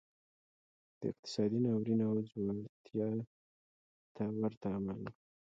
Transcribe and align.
دا 0.99 1.05
اقتصادي 1.11 1.59
ناورین 1.65 1.99
او 2.07 2.15
ځوړتیا 2.29 3.07
ته 4.15 4.23
ورته 4.39 4.67
عمل 4.75 4.99
و. 5.03 5.09